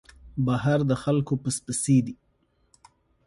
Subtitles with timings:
[0.45, 2.15] بهر د خلکو پس پسي دی.